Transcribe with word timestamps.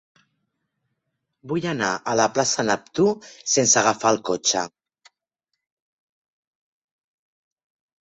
Vull 1.51 1.67
anar 1.71 1.89
a 1.97 2.15
la 2.21 2.25
plaça 2.39 2.59
de 2.63 2.67
Neptú 2.71 3.07
sense 3.53 3.79
agafar 3.85 4.17
el 4.17 4.21
cotxe. 4.33 4.67